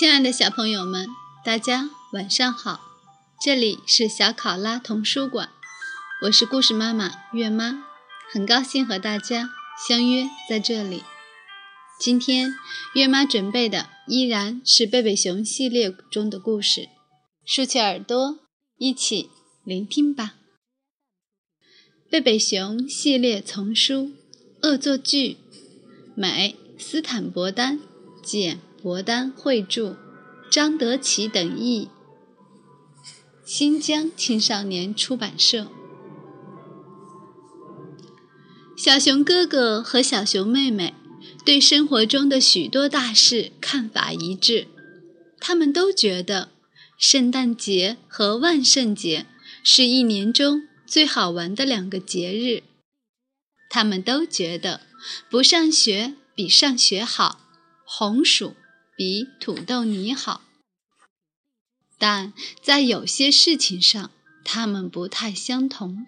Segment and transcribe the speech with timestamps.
[0.00, 1.10] 亲爱的小朋友们，
[1.44, 2.80] 大家晚上好！
[3.38, 5.50] 这里是小考拉童书馆，
[6.22, 7.84] 我是故事妈妈月妈，
[8.32, 9.50] 很高兴和大家
[9.86, 11.02] 相约在这里。
[12.00, 12.54] 今天
[12.94, 16.88] 月妈准备的依然是贝贝熊系列中的故事，
[17.44, 18.38] 竖起耳朵，
[18.78, 19.28] 一起
[19.64, 20.36] 聆听吧。
[22.08, 24.04] 贝贝熊系列丛书
[24.62, 25.34] 《恶作剧》，
[26.14, 27.78] 美斯坦伯丹，
[28.22, 28.60] 简。
[28.82, 29.96] 博丹绘著，
[30.50, 31.88] 张德奇等译，
[33.44, 35.68] 新疆青少年出版社。
[38.76, 40.94] 小熊哥哥和小熊妹妹
[41.44, 44.68] 对生活中的许多大事看法一致，
[45.38, 46.48] 他们都觉得
[46.96, 49.26] 圣诞节和万圣节
[49.62, 52.62] 是一年中最好玩的两个节日。
[53.68, 54.80] 他们都觉得
[55.28, 57.40] 不上学比上学好，
[57.84, 58.54] 红薯。
[59.00, 60.42] 比土豆泥好，
[61.96, 64.10] 但在有些事情上，
[64.44, 66.04] 他们不太相同。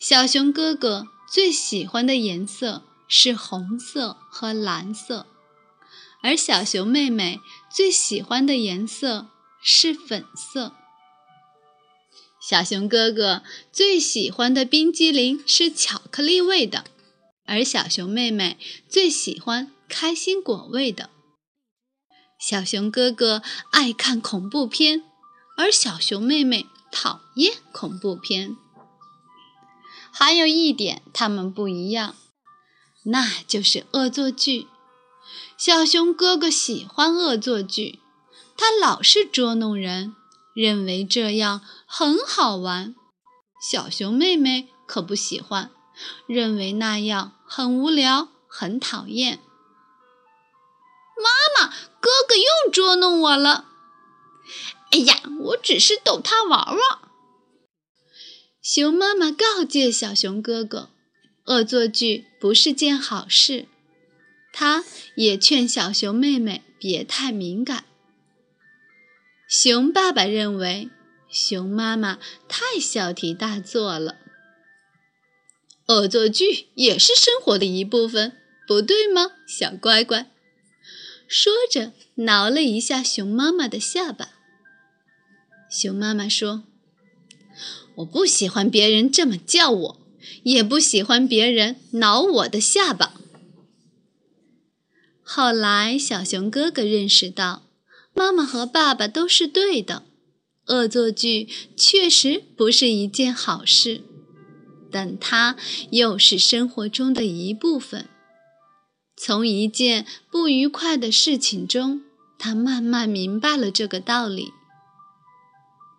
[0.00, 5.26] 小熊哥哥最喜欢的颜色是红色和蓝色，
[6.22, 7.38] 而小熊妹妹
[7.70, 9.28] 最喜欢的颜色
[9.62, 10.72] 是粉色。
[12.40, 16.86] 小熊哥哥最喜欢的冰激凌是巧克力味的，
[17.44, 18.56] 而小熊妹妹
[18.88, 21.10] 最喜欢开心果味的。
[22.38, 25.02] 小熊哥哥爱看恐怖片，
[25.56, 28.56] 而小熊妹妹讨厌恐怖片。
[30.12, 32.14] 还有一点，他们不一样，
[33.04, 34.68] 那就是恶作剧。
[35.56, 38.00] 小熊哥哥喜欢恶作剧，
[38.56, 40.14] 他老是捉弄人，
[40.54, 42.94] 认为这样很好玩。
[43.60, 45.70] 小熊妹妹可不喜欢，
[46.26, 49.40] 认为那样很无聊，很讨厌。
[51.16, 51.30] 妈
[51.66, 51.72] 妈，
[52.04, 53.64] 哥哥又捉弄我了。
[54.90, 56.78] 哎呀，我只是逗他玩玩。
[58.60, 60.90] 熊妈妈告诫小熊哥哥，
[61.46, 63.68] 恶作剧不是件好事。
[64.52, 67.86] 他也劝小熊妹妹别太敏感。
[69.48, 70.90] 熊爸爸认为
[71.30, 74.18] 熊妈妈太小题大做了。
[75.86, 78.36] 恶作剧也是生活的一部分，
[78.68, 80.30] 不对吗，小乖乖？
[81.36, 84.34] 说着，挠了一下熊妈妈的下巴。
[85.68, 86.62] 熊妈妈说
[87.98, 90.00] ：“我不喜欢别人这么叫我，
[90.44, 93.14] 也不喜欢别人挠我的下巴。”
[95.24, 97.64] 后来，小熊哥哥认识到，
[98.14, 100.04] 妈妈和爸爸都是对的，
[100.68, 104.02] 恶作剧确实不是一件好事，
[104.88, 105.56] 但它
[105.90, 108.08] 又是生活中的一部分。
[109.26, 112.02] 从一件不愉快的事情中，
[112.38, 114.52] 他慢慢明白了这个道理。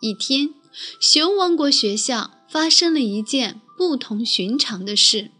[0.00, 0.52] 一天，
[1.00, 5.30] 熊王国学校发生了一件不同寻常的事。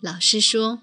[0.00, 0.80] 老师说：“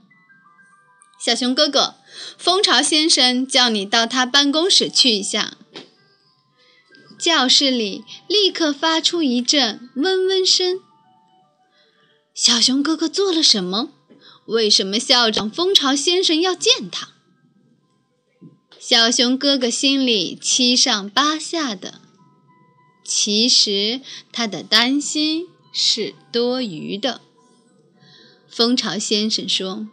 [1.20, 1.96] 小熊哥哥，
[2.38, 5.58] 蜂巢先生叫你到他办公室去一下。”
[7.18, 10.80] 教室里立刻发出一阵嗡嗡声。
[12.36, 13.95] 小熊哥哥做了什么？
[14.46, 17.10] 为什么校长蜂巢先生要见他？
[18.80, 22.02] 小熊哥哥心里七上八下的。
[23.04, 24.02] 其实
[24.32, 27.22] 他的担心是多余的。
[28.48, 29.88] 蜂巢先生说：“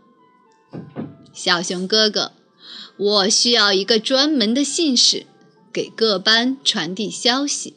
[1.33, 2.33] 小熊哥哥，
[2.99, 5.27] 我需要一个专门的信使，
[5.73, 7.75] 给各班传递消息。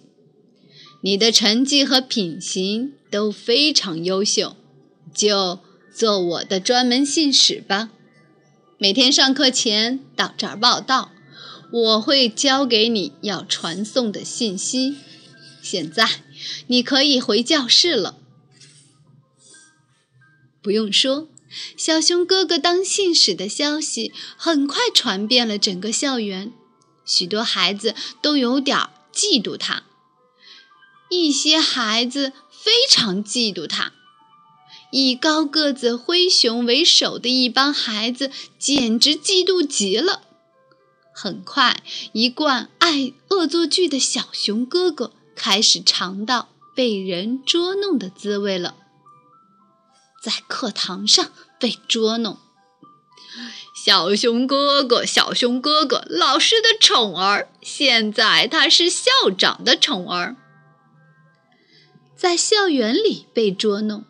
[1.01, 4.57] 你的成绩和品行都非常优秀，
[5.13, 5.59] 就……”
[5.95, 7.89] 做我的专门信使吧，
[8.77, 11.13] 每天上课前到这儿报道，
[11.71, 14.97] 我会交给你要传送的信息。
[15.61, 16.05] 现在
[16.67, 18.17] 你可以回教室了。
[20.61, 21.29] 不用说，
[21.77, 26.51] 小熊哥哥当信使的消息很快传遍了整个校园，
[27.05, 28.77] 许多孩子都有点
[29.13, 29.85] 嫉妒他，
[31.09, 33.93] 一些孩子非常嫉妒他。
[34.97, 40.21] 以高个子灰熊为首的一帮孩子简直嫉妒极了。
[41.13, 41.83] 很快，
[42.13, 48.75] 一贯爱恶作剧的小熊哥哥开始尝到被人捉弄的滋味了。
[50.21, 52.37] 在课堂上被捉弄，
[53.75, 60.37] 小熊哥哥，小熊哥哥，老师的宠儿，现在他是校长的宠儿。
[62.15, 64.05] 在校园里被捉弄。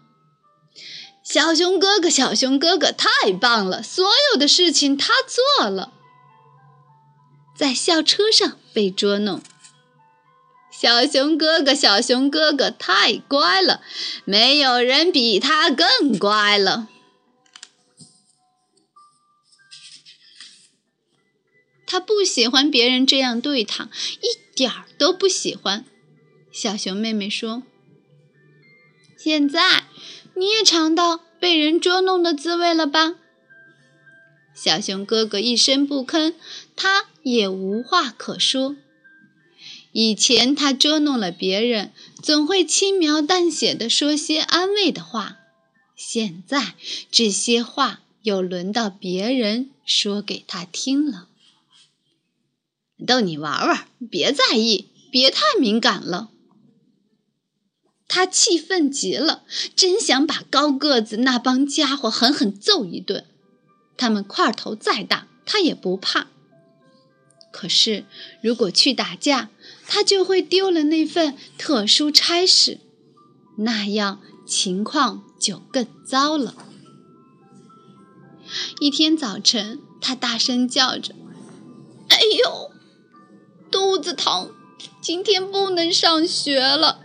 [1.25, 3.81] 小熊哥哥，小熊哥哥，太棒了！
[3.81, 5.11] 所有的事情他
[5.57, 5.91] 做了。
[7.57, 9.41] 在校车上被捉弄。
[10.71, 13.81] 小熊哥哥，小熊哥哥太乖了，
[14.23, 16.89] 没有人比他更乖了。
[21.87, 23.89] 他不喜欢别人这样对他，
[24.21, 25.85] 一点儿都不喜欢。
[26.51, 27.63] 小熊妹妹说
[29.17, 29.85] ：“现在
[30.35, 33.15] 你也尝到被人捉弄的滋味了吧？”
[34.55, 36.33] 小熊哥哥一声不吭，
[36.75, 38.75] 他也无话可说。
[39.91, 45.37] 以前他捉弄了别人，总会轻描淡写地说些安慰的话。
[45.95, 46.75] 现在
[47.09, 51.29] 这些话又轮到别人说给他听了。
[53.07, 56.29] 逗你玩玩，别在意，别太敏感了。
[58.07, 59.43] 他气愤极了，
[59.75, 63.25] 真想把高个子那帮家伙狠狠揍一顿。
[63.97, 66.27] 他们块头再大，他也不怕。
[67.51, 68.05] 可是
[68.41, 69.49] 如果去打架，
[69.87, 72.79] 他就会丢了那份特殊差事，
[73.57, 76.53] 那样情况就更糟了。
[78.79, 81.15] 一天早晨，他大声叫着
[82.09, 82.71] ：“哎呦，
[83.71, 84.51] 肚子疼，
[85.01, 87.01] 今天不能上学了。”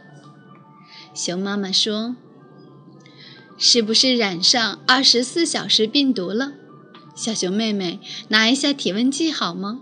[1.15, 2.17] 熊妈妈说
[3.59, 6.53] ：“是不是染上二十四小时病毒了？”
[7.15, 9.81] 小熊妹妹，拿一下体温计好吗？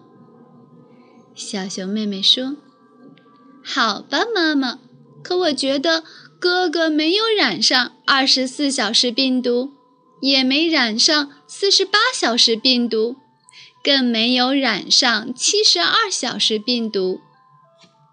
[1.34, 2.56] 小熊妹妹说。
[3.62, 4.80] 好吧，妈妈。
[5.22, 6.02] 可我觉得
[6.40, 9.72] 哥哥没有染上二十四小时病毒，
[10.22, 13.16] 也没染上四十八小时病毒，
[13.84, 17.20] 更没有染上七十二小时病毒。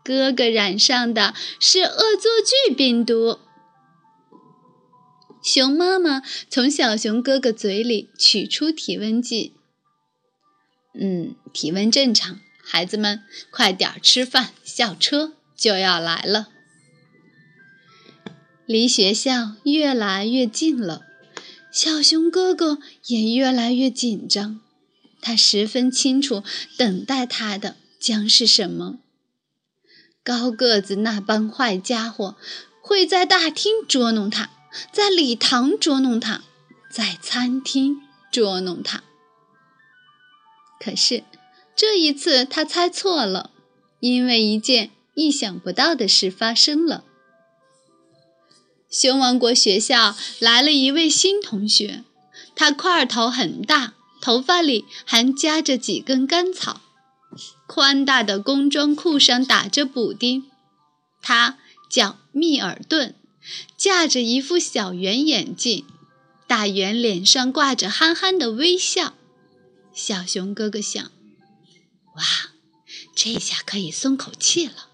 [0.05, 2.31] 哥哥染上的是恶作
[2.67, 3.39] 剧病毒。
[5.41, 9.53] 熊妈妈从小熊哥哥嘴里取出体温计。
[10.93, 12.39] 嗯，体温正常。
[12.63, 16.49] 孩子们，快点吃饭，校车就要来了。
[18.67, 21.01] 离学校越来越近了，
[21.71, 22.77] 小熊哥哥
[23.07, 24.61] 也越来越紧张。
[25.19, 26.43] 他十分清楚，
[26.77, 28.99] 等待他的将是什么。
[30.25, 32.35] 高个子那帮坏家伙
[32.81, 34.49] 会在大厅捉弄他，
[34.91, 36.41] 在礼堂捉弄他，
[36.89, 39.03] 在餐厅捉弄他。
[40.79, 41.23] 可是。
[41.77, 43.51] 这一次他猜错了，
[43.99, 47.03] 因为一件意想不到的事发生了。
[48.89, 52.05] 熊王国学校来了一位新同学，
[52.55, 56.79] 他块头很大，头发里还夹着几根干草，
[57.67, 60.45] 宽大的工装裤上打着补丁。
[61.21, 61.57] 他
[61.89, 63.15] 叫密尔顿，
[63.77, 65.85] 架着一副小圆眼镜，
[66.47, 69.15] 大圆脸上挂着憨憨的微笑。
[69.93, 71.03] 小熊哥哥想。
[72.15, 72.23] 哇，
[73.15, 74.89] 这下可以松口气了。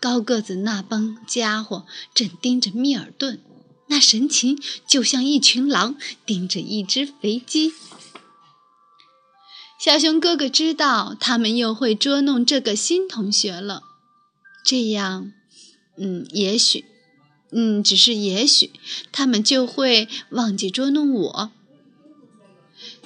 [0.00, 3.40] 高个子那帮家伙正盯着密尔顿，
[3.88, 7.72] 那神情就像一群狼盯着一只肥鸡。
[9.78, 13.84] 小熊哥哥知道他们又会捉弄这个新同学了。
[14.64, 15.32] 这样，
[15.96, 16.84] 嗯，也许，
[17.52, 18.72] 嗯，只是也许，
[19.12, 21.52] 他们就会忘记捉弄我。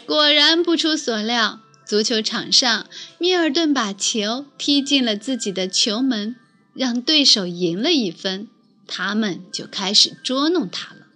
[0.07, 1.61] 果然不出所料。
[1.85, 2.87] 足球场上，
[3.19, 6.37] 米尔顿把球踢进了自己的球门，
[6.73, 8.49] 让对手赢了一分。
[8.87, 11.09] 他们就开始捉弄他了。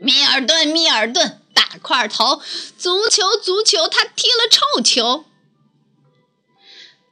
[0.00, 2.42] 米尔顿，米尔顿，大块头！
[2.76, 5.24] 足球，足球，他踢了臭球。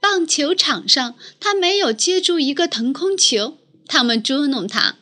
[0.00, 3.56] 棒球场上，他没有接住一个腾空球。
[3.87, 4.96] 他们捉弄他。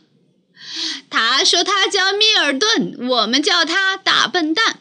[1.09, 4.81] 他说他叫米尔顿，我们叫他大笨蛋。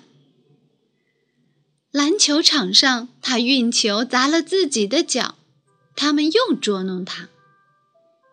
[1.92, 5.36] 篮球场上，他运球砸了自己的脚，
[5.96, 7.30] 他们又捉弄他。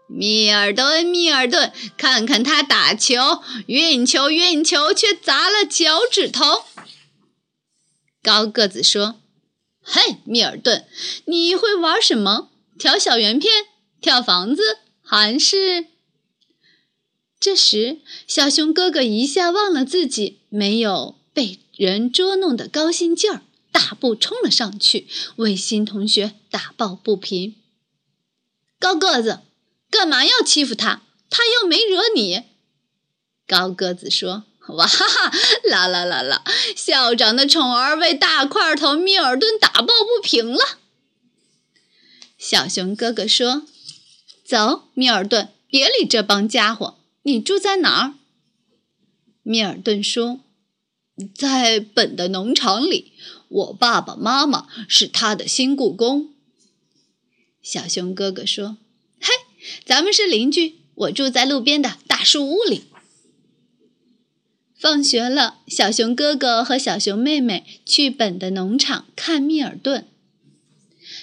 [0.08, 6.64] 米尔顿，米尔顿，看看他打球，运球，运球，却砸了脚趾头。
[8.22, 9.20] 高个子说
[9.82, 10.86] ：“嘿，米尔顿，
[11.26, 12.50] 你会玩什么？
[12.78, 13.66] 跳小圆片，
[14.00, 15.86] 跳房子，还是……”
[17.38, 23.42] 这时，小熊哥哥一下忘了自己没有被人捉弄的高兴劲儿。
[23.70, 27.56] 大步冲了上去，为新同学打抱不平。
[28.78, 29.40] 高个子，
[29.90, 31.02] 干嘛要欺负他？
[31.28, 32.44] 他又没惹你。
[33.46, 34.44] 高个子说
[34.76, 35.32] ：“哇哈哈，
[35.68, 36.42] 啦啦啦啦！
[36.76, 40.78] 校长的宠儿为大块头密尔顿打抱不平了。”
[42.38, 43.66] 小熊哥哥说
[44.44, 46.98] ：“走，密尔顿，别理这帮家伙。
[47.22, 48.14] 你住在哪儿？”
[49.42, 50.40] 密尔顿说
[51.34, 53.12] ：“在本的农场里。”
[53.48, 56.34] 我爸爸妈妈是他的新故宫。
[57.62, 58.76] 小熊哥哥说：“，
[59.86, 62.84] 咱们是邻居，我住在路边的大树屋里。”
[64.76, 70.06] 放学了，小熊哥哥和小熊妹妹去本的农场看密尔顿。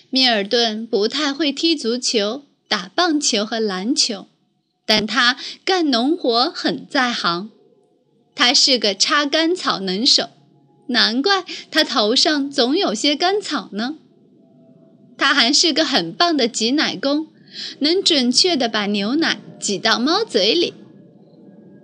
[0.10, 4.28] 密尔顿不太会踢足球、打棒球和篮球，
[4.86, 7.52] 但他干农活很在行。
[8.34, 10.30] 他是个插干草能手，
[10.88, 13.98] 难怪他头上总有些干草呢。
[15.18, 17.28] 他还是个很棒的挤奶工，
[17.80, 20.74] 能准确地把牛奶挤到猫嘴里。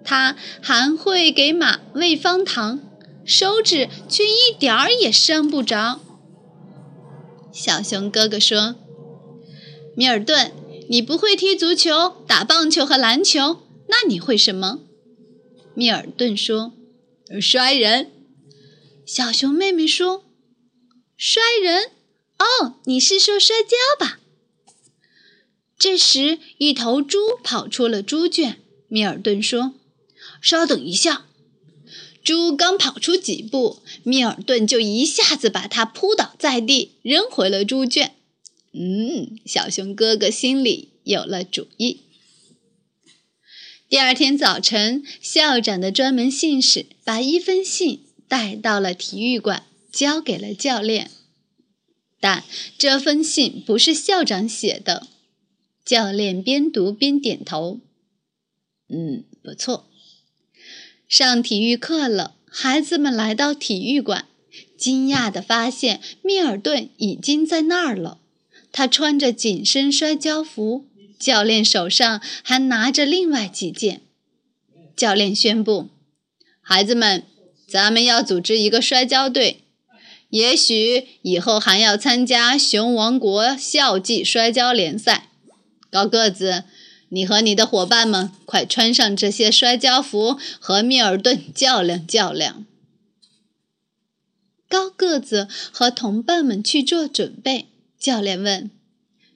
[0.03, 2.79] 他还会给马喂方糖，
[3.25, 5.99] 手指却一点儿也伤不着。
[7.51, 8.75] 小熊哥哥说
[9.95, 10.51] ：“米尔顿，
[10.89, 14.79] 你不会踢足球、打棒球和篮球，那你会什么？”
[15.75, 16.73] 米尔顿说
[17.41, 18.11] ：“摔人。”
[19.05, 20.23] 小熊妹妹说
[21.17, 21.91] ：“摔人？
[22.37, 24.19] 哦，你是说摔跤吧？”
[25.79, 28.59] 这时，一头猪跑出了猪圈。
[28.89, 29.73] 米尔顿说。
[30.41, 31.25] 稍等一下，
[32.23, 38.15] 猪刚跑出几步，米尔顿就一下子把它扑倒在地，扔回了猪圈。
[38.73, 42.01] 嗯，小熊哥哥心里有了主意。
[43.89, 51.09] 第二天早晨，校长的专门信使把一封信带到了体育馆，交给了教练。
[52.19, 52.43] 但
[52.77, 55.07] 这封信不是校长写的。
[55.89, 57.79] 教练边读边点头
[58.93, 59.87] ：“嗯，不错。”
[61.09, 64.27] 上体育课了，孩子们来到体育馆，
[64.77, 68.19] 惊讶地发现密尔顿已经在那儿了。
[68.71, 70.85] 他穿着紧身摔跤服，
[71.17, 74.01] 教练手上还拿着另外几件。
[74.95, 75.89] 教练宣布
[76.61, 77.23] ：“孩子们，
[77.67, 79.61] 咱们要组织一个摔跤队，
[80.29, 85.28] 也许以后还要参加熊王国校际摔跤联赛。
[85.89, 86.63] 高个子。”
[87.11, 92.67] 你和你的伙伴们，快穿上这些摔跤服，和密尔顿较量较量。
[94.67, 97.69] 高个子和同伴们去做准备。
[97.97, 98.69] 教练问：“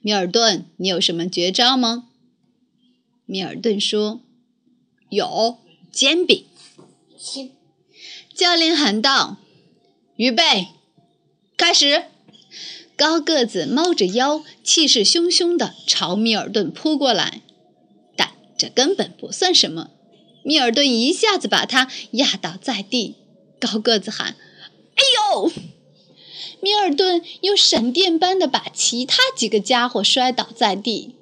[0.00, 2.08] 米尔顿，你有什么绝招吗？”
[3.26, 4.20] 米尔顿说
[5.10, 5.58] ：“有
[5.90, 6.46] 煎饼。”
[8.32, 9.38] 教练喊道
[10.14, 10.68] ：“预备，
[11.56, 12.04] 开始！”
[12.96, 17.42] 高个子猫着腰，气势汹汹地朝米尔顿扑过来。
[18.16, 19.90] 但这根本不算什么，
[20.44, 23.16] 米尔顿一下子把他压倒在地。
[23.58, 24.36] 高个子喊
[24.94, 25.02] ：“哎
[25.34, 25.50] 呦！”
[26.60, 31.14] 米尔顿又闪电般的把其他几个家伙摔倒在地，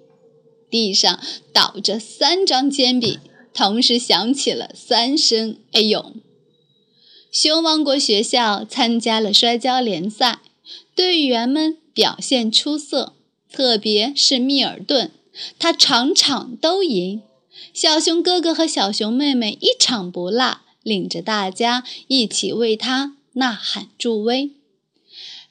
[0.70, 1.20] 地上
[1.52, 3.18] 倒着三张煎饼，
[3.54, 6.12] 同时响起了三声“哎呦”。
[7.32, 10.40] 熊王国学校参加了摔跤联赛，
[10.94, 13.14] 队员们表现出色，
[13.50, 15.10] 特别是密尔顿。
[15.58, 17.22] 他场场都赢，
[17.72, 24.50] 小熊哥哥和小熊妹妹一场不落，领着大家一起为他呐喊助威。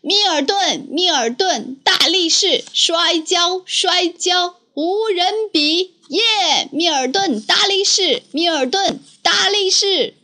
[0.02, 5.94] 密尔顿，密尔顿，大力士，摔跤，摔跤，无人比！
[6.10, 6.70] 耶！
[6.72, 10.16] 密尔顿，大力士，密尔顿，大力士。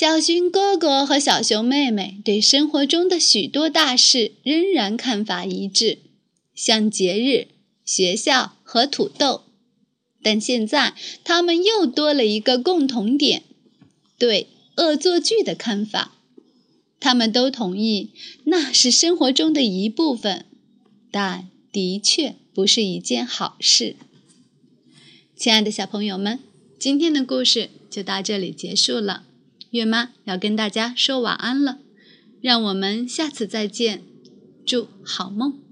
[0.00, 5.98] 小熊哥哥和小熊妹妹对生活中的许多大事仍然看法一致，
[6.54, 7.48] 像节日。
[7.84, 9.42] 学校和土豆，
[10.22, 13.42] 但现在他们又多了一个共同点：
[14.16, 14.46] 对
[14.78, 16.16] 恶作剧的看法。
[16.98, 18.08] 他们都同意
[18.44, 20.46] 那是生活中的一部分，
[21.10, 23.96] 但的确不是一件好事。
[25.36, 26.38] 亲爱的小朋友们，
[26.78, 29.24] 今天的故事就到这里结束了。
[29.70, 31.78] 月妈要跟大家说晚安了，
[32.40, 34.02] 让我们下次再见，
[34.66, 35.69] 祝好梦。